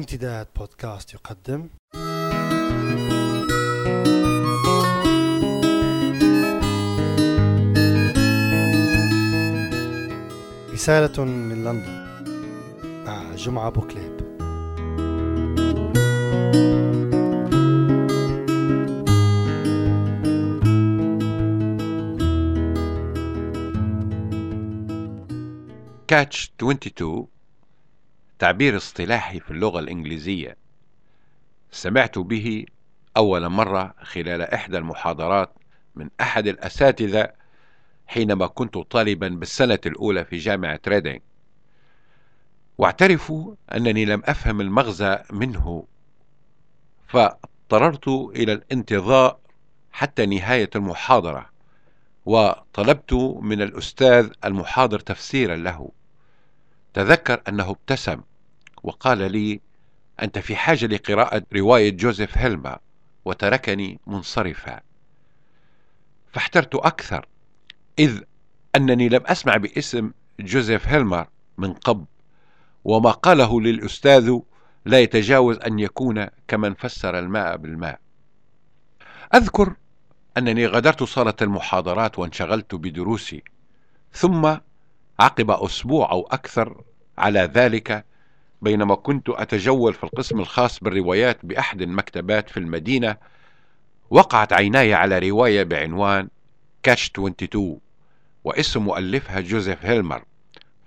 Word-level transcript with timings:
امتداد 0.00 0.46
بودكاست 0.56 1.14
يقدم. 1.14 1.68
رسالة 10.72 11.24
من 11.24 11.64
لندن. 11.64 12.10
مع 13.06 13.34
جمعة 13.34 13.70
بوكليب 13.70 14.20
كاتش 26.08 26.52
22 26.58 27.39
تعبير 28.40 28.76
اصطلاحي 28.76 29.40
في 29.40 29.50
اللغة 29.50 29.80
الإنجليزية. 29.80 30.56
سمعت 31.70 32.18
به 32.18 32.64
أول 33.16 33.48
مرة 33.48 33.94
خلال 34.02 34.42
إحدى 34.42 34.78
المحاضرات 34.78 35.52
من 35.94 36.10
أحد 36.20 36.46
الأساتذة 36.46 37.32
حينما 38.06 38.46
كنت 38.46 38.78
طالبا 38.78 39.28
بالسنة 39.28 39.78
الأولى 39.86 40.24
في 40.24 40.36
جامعة 40.36 40.80
ريدينغ. 40.88 41.18
واعترف 42.78 43.32
أنني 43.74 44.04
لم 44.04 44.22
أفهم 44.24 44.60
المغزى 44.60 45.18
منه 45.30 45.86
فاضطررت 47.08 48.08
إلى 48.08 48.52
الانتظار 48.52 49.38
حتى 49.92 50.26
نهاية 50.26 50.70
المحاضرة 50.76 51.50
وطلبت 52.26 53.12
من 53.42 53.62
الأستاذ 53.62 54.30
المحاضر 54.44 55.00
تفسيرا 55.00 55.56
له. 55.56 55.90
تذكر 56.94 57.42
أنه 57.48 57.70
ابتسم. 57.70 58.20
وقال 58.82 59.32
لي 59.32 59.60
أنت 60.22 60.38
في 60.38 60.56
حاجة 60.56 60.86
لقراءة 60.86 61.42
رواية 61.56 61.90
جوزيف 61.90 62.38
هيلما 62.38 62.78
وتركني 63.24 64.00
منصرفا. 64.06 64.80
فاحترت 66.32 66.74
أكثر 66.74 67.26
إذ 67.98 68.20
أنني 68.76 69.08
لم 69.08 69.20
أسمع 69.26 69.56
باسم 69.56 70.10
جوزيف 70.40 70.88
هيلمر 70.88 71.26
من 71.58 71.72
قبل 71.72 72.04
وما 72.84 73.10
قاله 73.10 73.60
للأستاذ 73.60 74.38
لا 74.84 75.00
يتجاوز 75.00 75.58
أن 75.58 75.78
يكون 75.78 76.26
كمن 76.48 76.74
فسر 76.74 77.18
الماء 77.18 77.56
بالماء. 77.56 78.00
أذكر 79.34 79.74
أنني 80.38 80.66
غادرت 80.66 81.02
صالة 81.02 81.34
المحاضرات 81.42 82.18
وانشغلت 82.18 82.74
بدروسي 82.74 83.42
ثم 84.12 84.56
عقب 85.20 85.50
أسبوع 85.50 86.10
أو 86.10 86.28
أكثر 86.30 86.82
على 87.18 87.40
ذلك 87.40 88.04
بينما 88.62 88.94
كنت 88.94 89.28
أتجول 89.28 89.94
في 89.94 90.04
القسم 90.04 90.40
الخاص 90.40 90.80
بالروايات 90.80 91.46
بأحد 91.46 91.82
المكتبات 91.82 92.50
في 92.50 92.56
المدينة 92.56 93.16
وقعت 94.10 94.52
عيناي 94.52 94.94
على 94.94 95.18
رواية 95.18 95.62
بعنوان 95.62 96.28
كاتش 96.82 97.10
22 97.10 97.80
واسم 98.44 98.82
مؤلفها 98.82 99.40
جوزيف 99.40 99.84
هيلمر 99.84 100.24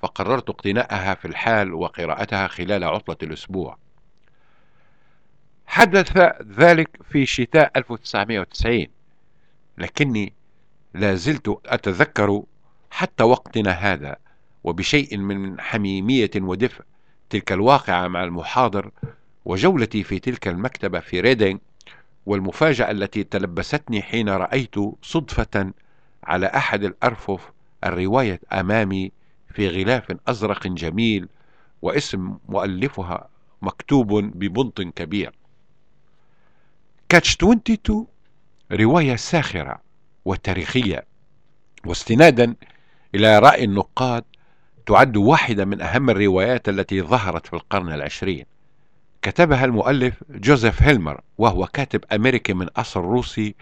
فقررت 0.01 0.49
اقتناءها 0.49 1.13
في 1.13 1.25
الحال 1.25 1.73
وقراءتها 1.73 2.47
خلال 2.47 2.83
عطلة 2.83 3.17
الأسبوع. 3.23 3.77
حدث 5.65 6.17
ذلك 6.59 6.89
في 7.09 7.25
شتاء 7.25 7.71
1990 7.75 8.87
لكني 9.77 10.33
لا 10.93 11.15
زلت 11.15 11.59
أتذكر 11.65 12.43
حتى 12.91 13.23
وقتنا 13.23 13.71
هذا 13.71 14.15
وبشيء 14.63 15.17
من 15.17 15.61
حميمية 15.61 16.31
ودفء. 16.35 16.83
تلك 17.33 17.51
الواقعة 17.51 18.07
مع 18.07 18.23
المحاضر 18.23 18.91
وجولتي 19.45 20.03
في 20.03 20.19
تلك 20.19 20.47
المكتبة 20.47 20.99
في 20.99 21.19
ريدينغ 21.19 21.59
والمفاجأة 22.25 22.91
التي 22.91 23.23
تلبستني 23.23 24.01
حين 24.01 24.29
رأيت 24.29 24.75
صدفة 25.01 25.73
على 26.23 26.45
أحد 26.45 26.83
الأرفف 26.83 27.51
الرواية 27.83 28.39
أمامي 28.51 29.11
في 29.53 29.67
غلاف 29.67 30.17
أزرق 30.27 30.67
جميل 30.67 31.27
واسم 31.81 32.37
مؤلفها 32.49 33.29
مكتوب 33.61 34.13
ببنط 34.13 34.81
كبير. 34.81 35.31
كاتش 37.09 37.35
22 37.35 38.07
رواية 38.71 39.15
ساخرة 39.15 39.81
وتاريخية 40.25 41.05
واستنادا 41.85 42.55
إلى 43.15 43.39
رأي 43.39 43.63
النقاد 43.63 44.23
تعد 44.85 45.17
واحدة 45.17 45.65
من 45.65 45.81
أهم 45.81 46.09
الروايات 46.09 46.69
التي 46.69 47.01
ظهرت 47.01 47.47
في 47.47 47.53
القرن 47.53 47.93
العشرين. 47.93 48.45
كتبها 49.21 49.65
المؤلف 49.65 50.23
جوزيف 50.29 50.83
هيلمر 50.83 51.21
وهو 51.37 51.67
كاتب 51.67 52.03
أمريكي 52.11 52.53
من 52.53 52.67
أصل 52.77 52.99
روسي 52.99 53.55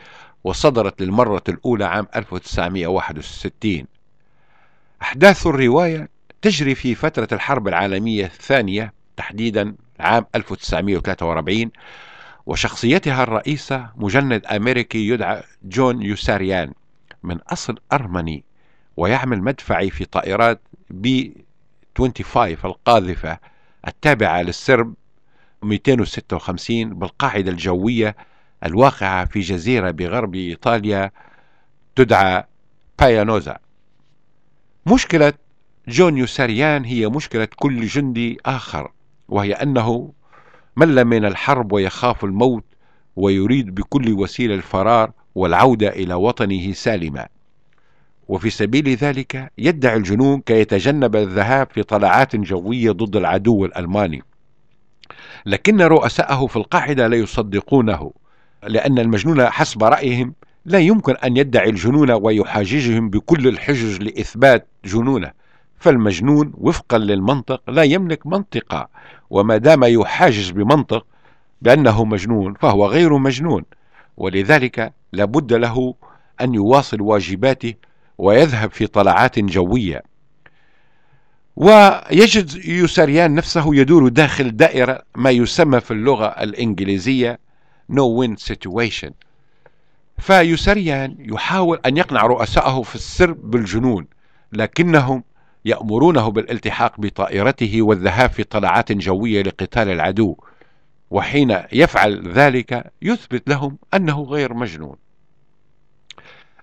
وصدرت 0.43 1.01
للمرة 1.01 1.43
الأولى 1.49 1.85
عام 1.85 2.07
1961 2.15 3.85
أحداث 5.01 5.47
الرواية 5.47 6.09
تجري 6.41 6.75
في 6.75 6.95
فترة 6.95 7.27
الحرب 7.31 7.67
العالمية 7.67 8.25
الثانية 8.25 8.93
تحديدا 9.17 9.75
عام 9.99 10.25
1943 10.35 11.71
وشخصيتها 12.45 13.23
الرئيسة 13.23 13.89
مجند 13.95 14.45
أمريكي 14.45 15.07
يدعى 15.07 15.43
جون 15.63 16.01
يوساريان 16.01 16.73
من 17.23 17.37
أصل 17.37 17.79
أرمني 17.93 18.43
ويعمل 18.97 19.41
مدفعي 19.41 19.89
في 19.89 20.05
طائرات 20.05 20.61
بي 20.91 21.45
25 21.97 22.57
القاذفة 22.65 23.39
التابعة 23.87 24.41
للسرب 24.41 24.93
256 25.63 26.89
بالقاعدة 26.93 27.51
الجوية 27.51 28.15
الواقعة 28.65 29.25
في 29.25 29.39
جزيرة 29.39 29.91
بغرب 29.91 30.35
إيطاليا 30.35 31.11
تدعى 31.95 32.43
بايانوزا 32.99 33.57
مشكلة 34.85 35.33
جون 35.87 36.17
يوساريان 36.17 36.85
هي 36.85 37.07
مشكلة 37.07 37.47
كل 37.55 37.85
جندي 37.85 38.37
آخر 38.45 38.91
وهي 39.29 39.53
أنه 39.53 40.13
مل 40.75 41.05
من 41.05 41.25
الحرب 41.25 41.71
ويخاف 41.71 42.23
الموت 42.23 42.63
ويريد 43.15 43.75
بكل 43.75 44.13
وسيلة 44.13 44.55
الفرار 44.55 45.11
والعودة 45.35 45.89
إلى 45.89 46.13
وطنه 46.13 46.73
سالما. 46.73 47.27
وفي 48.27 48.49
سبيل 48.49 48.89
ذلك 48.89 49.51
يدعي 49.57 49.97
الجنون 49.97 50.41
كي 50.41 50.53
يتجنب 50.53 51.15
الذهاب 51.15 51.67
في 51.71 51.83
طلعات 51.83 52.35
جوية 52.35 52.91
ضد 52.91 53.15
العدو 53.15 53.65
الألماني. 53.65 54.23
لكن 55.45 55.81
رؤساءه 55.81 56.47
في 56.47 56.55
القاعدة 56.55 57.07
لا 57.07 57.17
يصدقونه 57.17 58.11
لأن 58.63 58.99
المجنون 58.99 59.49
حسب 59.49 59.83
رأيهم 59.83 60.33
لا 60.65 60.79
يمكن 60.79 61.15
أن 61.15 61.37
يدعي 61.37 61.69
الجنون 61.69 62.11
ويحاججهم 62.11 63.09
بكل 63.09 63.47
الحجج 63.47 64.01
لإثبات 64.01 64.67
جنونه. 64.85 65.31
فالمجنون 65.81 66.51
وفقا 66.57 66.97
للمنطق 66.97 67.69
لا 67.69 67.83
يملك 67.83 68.27
منطقة 68.27 68.89
وما 69.29 69.57
دام 69.57 69.83
يحاجج 69.83 70.51
بمنطق 70.51 71.05
بأنه 71.61 72.05
مجنون 72.05 72.53
فهو 72.53 72.85
غير 72.85 73.17
مجنون 73.17 73.63
ولذلك 74.17 74.93
لابد 75.13 75.53
له 75.53 75.95
أن 76.41 76.53
يواصل 76.53 77.01
واجباته 77.01 77.73
ويذهب 78.21 78.71
في 78.71 78.87
طلعات 78.87 79.39
جوية. 79.39 80.03
ويجد 81.55 82.65
يوسريان 82.65 83.35
نفسه 83.35 83.75
يدور 83.75 84.07
داخل 84.07 84.55
دائرة 84.55 85.01
ما 85.15 85.29
يسمى 85.29 85.79
في 85.79 85.91
اللغة 85.91 86.25
الإنجليزية 86.25 87.39
no 87.91 88.03
win 88.19 88.35
situation. 88.37 89.11
فيوسريان 90.17 91.15
يحاول 91.19 91.79
أن 91.85 91.97
يقنع 91.97 92.25
رؤسائه 92.25 92.81
في 92.81 92.95
السر 92.95 93.31
بالجنون 93.31 94.07
لكنهم 94.53 95.23
يأمرونه 95.65 96.27
بالالتحاق 96.27 97.01
بطائرته 97.01 97.81
والذهاب 97.81 98.29
في 98.29 98.43
طلعات 98.43 98.91
جوية 98.91 99.41
لقتال 99.41 99.89
العدو. 99.89 100.35
وحين 101.11 101.57
يفعل 101.73 102.31
ذلك 102.33 102.91
يثبت 103.01 103.49
لهم 103.49 103.77
أنه 103.93 104.23
غير 104.23 104.53
مجنون. 104.53 104.95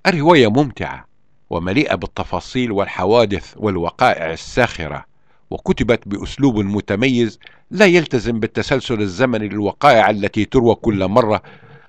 الرواية 0.07 0.51
ممتعة. 0.51 1.08
ومليئة 1.51 1.95
بالتفاصيل 1.95 2.73
والحوادث 2.73 3.55
والوقائع 3.57 4.33
الساخرة 4.33 5.05
وكتبت 5.51 6.09
بأسلوب 6.09 6.59
متميز 6.59 7.39
لا 7.71 7.87
يلتزم 7.87 8.41
بالتسلسل 8.41 9.01
الزمني 9.01 9.49
للوقائع 9.49 10.11
التي 10.11 10.45
تروى 10.45 10.75
كل 10.75 11.09
مرة 11.09 11.43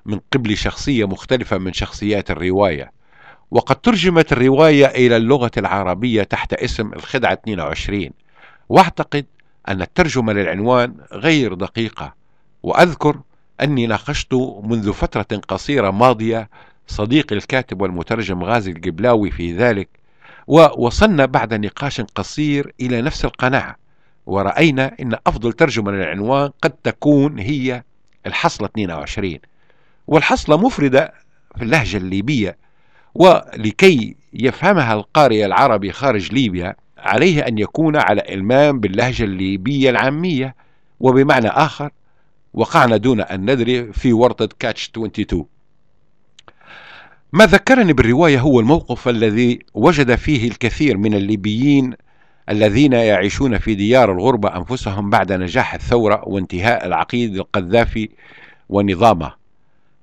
من 0.06 0.20
قبل 0.34 0.58
شخصية 0.58 1.08
مختلفة 1.08 1.58
من 1.58 1.74
شخصيات 1.74 2.32
الرواية. 2.32 2.92
وقد 3.52 3.76
ترجمت 3.76 4.32
الرواية 4.32 4.86
إلى 4.86 5.18
اللغة 5.18 5.52
العربية 5.58 6.24
تحت 6.24 6.54
اسم 6.54 6.94
الخدعة 6.94 7.34
22 7.34 8.10
واعتقد 8.70 9.26
أن 9.68 9.82
الترجمة 9.82 10.34
للعنوان 10.34 10.96
غير 11.14 11.54
دقيقة 11.54 12.14
وأذكر 12.64 13.20
أني 13.62 13.88
ناقشت 13.88 14.34
منذ 14.64 14.94
فترة 14.94 15.38
قصيرة 15.48 15.92
ماضية 15.92 16.50
صديقي 16.90 17.36
الكاتب 17.36 17.82
والمترجم 17.82 18.44
غازي 18.44 18.72
القبلاوي 18.72 19.32
في 19.32 19.58
ذلك 19.58 19.90
ووصلنا 20.48 21.26
بعد 21.26 21.54
نقاش 21.54 22.02
قصير 22.02 22.74
إلى 22.82 23.02
نفس 23.02 23.26
القناعة 23.26 23.76
ورأينا 24.26 24.96
أن 25.00 25.16
أفضل 25.28 25.54
ترجمة 25.54 25.92
للعنوان 25.92 26.52
قد 26.62 26.72
تكون 26.72 27.40
هي 27.40 27.84
الحصلة 28.26 28.68
22 28.68 29.38
والحصلة 30.08 30.58
مفردة 30.58 31.14
في 31.58 31.64
اللهجة 31.64 31.98
الليبية 31.98 32.58
ولكي 33.16 34.16
يفهمها 34.34 34.94
القارئ 34.94 35.46
العربي 35.46 35.92
خارج 35.92 36.34
ليبيا 36.34 36.76
عليه 36.98 37.48
أن 37.48 37.58
يكون 37.58 37.96
على 37.96 38.22
إلمام 38.34 38.80
باللهجة 38.80 39.24
الليبية 39.24 39.90
العامية 39.90 40.56
وبمعنى 41.00 41.48
آخر 41.48 41.90
وقعنا 42.54 42.98
دون 42.98 43.22
أن 43.22 43.52
ندري 43.52 43.94
في 43.94 44.14
ورطة 44.14 44.50
كاتش 44.60 44.90
22 44.90 45.46
ما 47.34 47.46
ذكرني 47.46 47.94
بالرواية 47.94 48.40
هو 48.40 48.60
الموقف 48.60 49.08
الذي 49.08 49.60
وجد 49.74 50.16
فيه 50.16 50.48
الكثير 50.48 50.98
من 50.98 51.14
الليبيين 51.14 51.94
الذين 52.50 52.94
يعيشون 52.94 53.58
في 53.58 53.76
ديار 53.76 54.12
الغربة 54.12 54.58
أنفسهم 54.58 55.10
بعد 55.10 55.32
نجاح 55.32 55.74
الثورة 55.74 56.24
وانتهاء 56.28 56.86
العقيد 56.86 57.36
القذافي 57.36 58.10
ونظامه. 58.70 59.34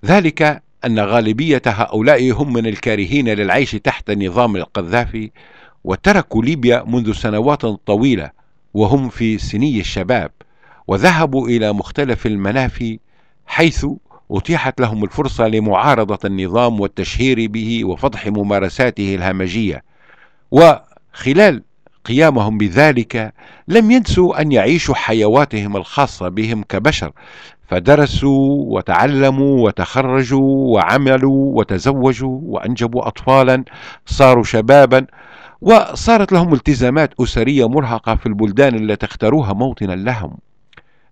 ذلك 0.05 0.63
أن 0.85 0.99
غالبية 0.99 1.63
هؤلاء 1.67 2.33
هم 2.33 2.53
من 2.53 2.67
الكارهين 2.67 3.29
للعيش 3.29 3.71
تحت 3.73 4.11
نظام 4.11 4.57
القذافي 4.57 5.31
وتركوا 5.85 6.43
ليبيا 6.43 6.85
منذ 6.87 7.13
سنوات 7.13 7.67
طويلة 7.67 8.31
وهم 8.75 9.09
في 9.09 9.39
سني 9.39 9.81
الشباب 9.81 10.31
وذهبوا 10.87 11.49
إلى 11.49 11.73
مختلف 11.73 12.27
المنافي 12.27 12.99
حيث 13.47 13.87
أتيحت 14.31 14.81
لهم 14.81 15.05
الفرصة 15.05 15.49
لمعارضة 15.49 16.19
النظام 16.25 16.81
والتشهير 16.81 17.47
به 17.51 17.85
وفضح 17.85 18.27
ممارساته 18.27 19.15
الهمجية. 19.15 19.85
وخلال 20.51 21.63
قيامهم 22.05 22.59
بذلك 22.59 23.33
لم 23.69 23.91
ينسوا 23.91 24.41
أن 24.41 24.53
يعيشوا 24.53 24.95
حيواتهم 24.95 25.77
الخاصة 25.77 26.29
بهم 26.29 26.63
كبشر 26.63 27.13
فدرسوا 27.69 28.77
وتعلموا 28.77 29.67
وتخرجوا 29.67 30.75
وعملوا 30.75 31.59
وتزوجوا 31.59 32.41
وأنجبوا 32.43 33.09
أطفالا 33.09 33.65
صاروا 34.07 34.45
شبابا 34.45 35.07
وصارت 35.61 36.33
لهم 36.33 36.55
التزامات 36.55 37.15
أسرية 37.21 37.69
مرهقة 37.69 38.15
في 38.15 38.27
البلدان 38.27 38.75
التي 38.75 39.07
اختاروها 39.07 39.53
موطنا 39.53 39.93
لهم. 39.93 40.37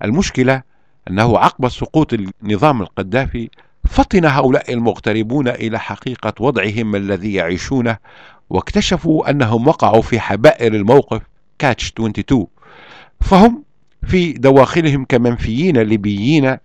المشكلة 0.05 0.63
أنه 1.11 1.39
عقب 1.39 1.69
سقوط 1.69 2.13
النظام 2.13 2.83
القذافي 2.83 3.51
فطن 3.89 4.25
هؤلاء 4.25 4.73
المغتربون 4.73 5.49
إلى 5.49 5.81
حقيقة 5.81 6.33
وضعهم 6.41 6.97
الذي 6.97 7.35
يعيشونه 7.35 7.97
واكتشفوا 8.51 9.31
أنهم 9.31 9.69
وقعوا 9.69 10.03
في 10.03 10.21
حبائر 10.21 10.75
الموقف 10.75 11.23
كاتش 11.59 11.93
22 11.93 12.47
فهم 13.21 13.65
في 14.07 14.33
دواخلهم 14.33 15.05
كمنفيين 15.05 15.79
ليبيين 15.79 16.57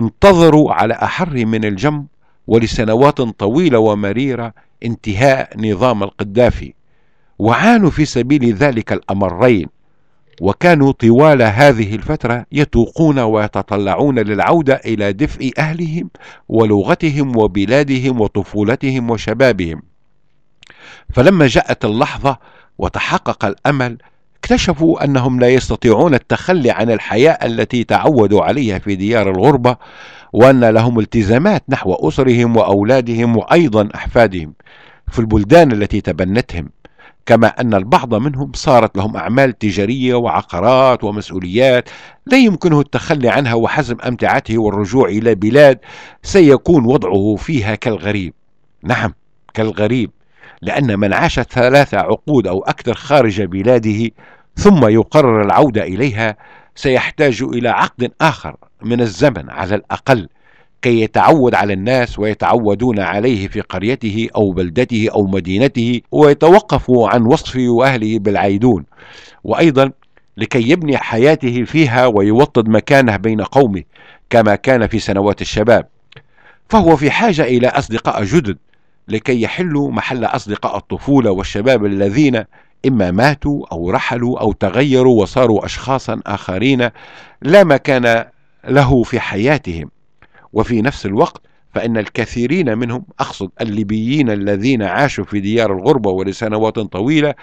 انتظروا 0.00 0.72
على 0.72 0.94
أحر 0.94 1.46
من 1.46 1.64
الجم 1.64 2.06
ولسنوات 2.46 3.20
طويلة 3.20 3.78
ومريرة 3.78 4.54
انتهاء 4.84 5.60
نظام 5.70 6.02
القذافي 6.02 6.74
وعانوا 7.38 7.90
في 7.90 8.04
سبيل 8.04 8.54
ذلك 8.54 8.92
الأمرين. 8.92 9.66
وكانوا 10.40 10.92
طوال 10.92 11.42
هذه 11.42 11.94
الفترة 11.94 12.46
يتوقون 12.52 13.18
ويتطلعون 13.18 14.18
للعودة 14.18 14.74
إلى 14.74 15.12
دفء 15.12 15.52
أهلهم 15.58 16.10
ولغتهم 16.48 17.36
وبلادهم 17.36 18.20
وطفولتهم 18.20 19.10
وشبابهم. 19.10 19.82
فلما 21.14 21.46
جاءت 21.46 21.84
اللحظة 21.84 22.38
وتحقق 22.78 23.44
الأمل 23.44 23.98
اكتشفوا 24.38 25.04
أنهم 25.04 25.40
لا 25.40 25.48
يستطيعون 25.48 26.14
التخلي 26.14 26.70
عن 26.70 26.90
الحياة 26.90 27.38
التي 27.46 27.84
تعودوا 27.84 28.42
عليها 28.42 28.78
في 28.78 28.94
ديار 28.94 29.30
الغربة 29.30 29.76
وأن 30.32 30.64
لهم 30.64 30.98
التزامات 30.98 31.62
نحو 31.68 32.08
أسرهم 32.08 32.56
وأولادهم 32.56 33.36
وأيضا 33.36 33.88
أحفادهم 33.94 34.52
في 35.10 35.18
البلدان 35.18 35.72
التي 35.72 36.00
تبنتهم. 36.00 36.68
كما 37.26 37.46
أن 37.46 37.74
البعض 37.74 38.14
منهم 38.14 38.52
صارت 38.54 38.96
لهم 38.96 39.16
أعمال 39.16 39.58
تجارية 39.58 40.14
وعقارات 40.14 41.04
ومسؤوليات 41.04 41.88
لا 42.26 42.38
يمكنه 42.38 42.80
التخلي 42.80 43.28
عنها 43.28 43.54
وحزم 43.54 43.96
أمتعته 44.06 44.58
والرجوع 44.58 45.08
إلى 45.08 45.34
بلاد 45.34 45.78
سيكون 46.22 46.84
وضعه 46.84 47.36
فيها 47.36 47.74
كالغريب. 47.74 48.34
نعم 48.82 49.14
كالغريب 49.54 50.10
لأن 50.62 50.98
من 50.98 51.12
عاش 51.12 51.40
ثلاث 51.40 51.94
عقود 51.94 52.46
أو 52.46 52.62
أكثر 52.62 52.94
خارج 52.94 53.42
بلاده 53.42 54.10
ثم 54.56 54.86
يقرر 54.86 55.42
العودة 55.42 55.82
إليها 55.82 56.36
سيحتاج 56.74 57.42
إلى 57.42 57.68
عقد 57.68 58.12
آخر 58.20 58.56
من 58.82 59.00
الزمن 59.00 59.50
على 59.50 59.74
الأقل. 59.74 60.28
كي 60.84 61.00
يتعود 61.00 61.54
على 61.54 61.72
الناس 61.72 62.18
ويتعودون 62.18 63.00
عليه 63.00 63.48
في 63.48 63.60
قريته 63.60 64.28
أو 64.36 64.52
بلدته 64.52 65.08
أو 65.12 65.26
مدينته 65.26 66.00
ويتوقفوا 66.12 67.08
عن 67.08 67.22
وصفه 67.22 67.68
وأهله 67.68 68.18
بالعيدون. 68.18 68.84
وأيضا 69.44 69.92
لكي 70.36 70.70
يبني 70.70 70.96
حياته 70.96 71.64
فيها 71.64 72.06
ويوطد 72.06 72.68
مكانه 72.68 73.16
بين 73.16 73.40
قومه 73.40 73.82
كما 74.30 74.54
كان 74.54 74.86
في 74.86 74.98
سنوات 74.98 75.40
الشباب. 75.40 75.86
فهو 76.68 76.96
في 76.96 77.10
حاجة 77.10 77.42
إلى 77.42 77.68
أصدقاء 77.68 78.24
جدد 78.24 78.58
لكي 79.08 79.42
يحلوا 79.42 79.90
محل 79.90 80.24
أصدقاء 80.24 80.76
الطفولة 80.76 81.30
والشباب 81.30 81.84
الذين 81.84 82.44
إما 82.86 83.10
ماتوا 83.10 83.66
أو 83.72 83.90
رحلوا 83.90 84.40
أو 84.40 84.52
تغيروا 84.52 85.22
وصاروا 85.22 85.64
أشخاصا 85.64 86.20
آخرين 86.26 86.90
لا 87.42 87.64
مكان 87.64 88.24
له 88.68 89.02
في 89.02 89.20
حياتهم. 89.20 89.93
وفي 90.54 90.82
نفس 90.82 91.06
الوقت 91.06 91.42
فإن 91.74 91.96
الكثيرين 91.96 92.78
منهم 92.78 93.04
أقصد 93.20 93.50
الليبيين 93.60 94.30
الذين 94.30 94.82
عاشوا 94.82 95.24
في 95.24 95.40
ديار 95.40 95.72
الغربة 95.72 96.10
ولسنوات 96.10 96.78
طويلة 96.78 97.34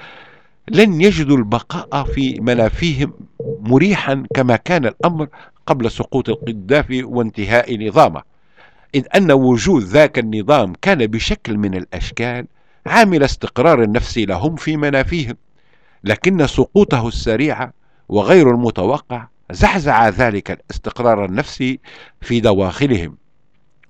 لن 0.68 1.02
يجدوا 1.02 1.38
البقاء 1.38 2.04
في 2.04 2.40
منافيهم 2.42 3.14
مريحا 3.60 4.24
كما 4.36 4.56
كان 4.56 4.86
الأمر 4.86 5.28
قبل 5.66 5.92
سقوط 5.92 6.30
القذافي 6.30 7.04
وانتهاء 7.04 7.88
نظامه. 7.88 8.22
إذ 8.96 9.04
أن 9.16 9.32
وجود 9.32 9.84
ذاك 9.84 10.20
النظام 10.20 10.74
كان 10.82 11.08
بشكل 11.08 11.58
من 11.58 11.76
الأشكال 11.76 12.46
عامل 12.86 13.24
استقرار 13.24 13.84
النفس 13.84 14.18
لهم 14.18 14.56
في 14.56 14.78
منافيهم 14.78 15.38
لكن 16.04 16.48
سقوطه 16.48 17.08
السريع 17.08 17.72
وغير 18.10 18.52
المتوقع 18.52 19.28
زعزع 19.52 20.10
ذلك 20.10 20.52
الاستقرار 20.52 21.26
النفسي 21.26 21.80
في 22.22 22.40
دواخلهم 22.40 23.18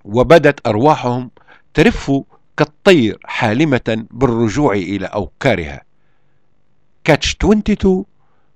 وبدت 0.06 0.68
أرواحهم 0.68 1.32
ترف 1.74 2.12
كالطير 2.58 3.18
حالمة 3.24 4.06
بالرجوع 4.12 4.74
إلى 4.74 5.06
أوكارها. 5.06 5.82
كاتش 7.04 7.36
22 7.36 8.06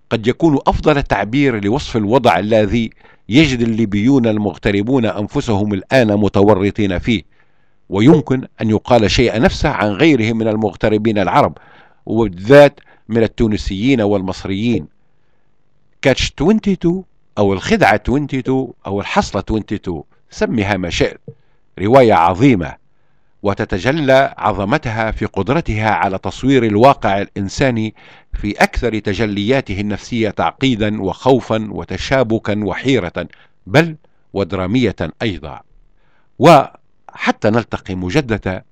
قد 0.09 0.27
يكون 0.27 0.59
أفضل 0.67 1.03
تعبير 1.03 1.63
لوصف 1.65 1.97
الوضع 1.97 2.39
الذي 2.39 2.89
يجد 3.29 3.61
الليبيون 3.61 4.27
المغتربون 4.27 5.05
أنفسهم 5.05 5.73
الآن 5.73 6.07
متورطين 6.07 6.99
فيه 6.99 7.23
ويمكن 7.89 8.47
أن 8.61 8.69
يقال 8.69 9.11
شيء 9.11 9.41
نفسه 9.41 9.69
عن 9.69 9.87
غيرهم 9.87 10.37
من 10.37 10.47
المغتربين 10.47 11.17
العرب 11.17 11.57
وبالذات 12.05 12.79
من 13.09 13.23
التونسيين 13.23 14.01
والمصريين. 14.01 14.94
كاتش 16.05 16.31
22 16.31 17.03
أو 17.37 17.53
الخدعة 17.53 17.95
22 17.95 18.73
أو 18.85 19.01
الحصلة 19.01 19.41
22 19.41 20.03
سميها 20.29 20.77
ما 20.77 20.89
شئت. 20.89 21.21
رواية 21.79 22.13
عظيمة. 22.13 22.75
وتتجلى 23.43 24.35
عظمتها 24.37 25.11
في 25.11 25.25
قدرتها 25.25 25.89
على 25.89 26.17
تصوير 26.17 26.63
الواقع 26.65 27.21
الإنساني 27.21 27.95
في 28.33 28.51
أكثر 28.51 28.99
تجلياته 28.99 29.81
النفسية 29.81 30.29
تعقيدا 30.29 31.01
وخوفا 31.01 31.67
وتشابكا 31.71 32.63
وحيرة 32.63 33.27
بل 33.67 33.95
ودرامية 34.33 34.95
أيضا. 35.21 35.61
وحتى 36.39 37.49
نلتقي 37.49 37.95
مجددا 37.95 38.63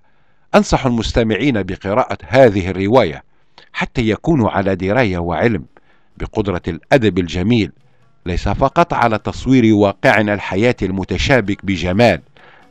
أنصح 0.56 0.86
المستمعين 0.86 1.64
بقراءة 1.64 2.18
هذه 2.28 2.70
الرواية 2.70 3.24
حتى 3.74 4.10
يكونوا 4.10 4.50
على 4.50 4.76
دراية 4.76 5.18
وعلم. 5.18 5.66
بقدرة 6.18 6.62
الأدب 6.68 7.20
الجميل 7.20 7.72
ليس 8.26 8.50
فقط 8.50 8.94
على 8.94 9.18
تصوير 9.18 9.74
واقعنا 9.76 10.34
الحياة 10.34 10.76
المتشابك 10.82 11.66
بجمال 11.66 12.22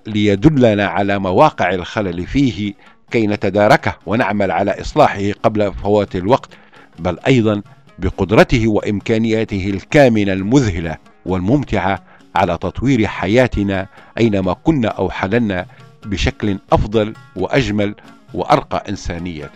ليدلنا 0.06 0.86
على 0.86 1.18
مواقع 1.18 1.70
الخلل 1.70 2.26
فيه 2.26 2.74
كي 3.10 3.26
نتداركه 3.26 3.96
ونعمل 4.06 4.50
على 4.50 4.80
إصلاحه 4.80 5.32
قبل 5.42 5.72
فوات 5.72 6.16
الوقت 6.16 6.50
بل 6.98 7.18
أيضا 7.26 7.62
بقدرته 7.98 8.68
وإمكانياته 8.68 9.70
الكامنة 9.70 10.32
المذهلة 10.32 10.96
والممتعة 11.26 12.02
على 12.36 12.58
تطوير 12.58 13.06
حياتنا 13.06 13.86
أينما 14.18 14.52
كنا 14.52 14.88
أو 14.88 15.10
حللنا 15.10 15.66
بشكل 16.06 16.58
أفضل 16.72 17.14
وأجمل 17.36 17.94
وأرقى 18.34 18.84
إنسانية. 18.88 19.50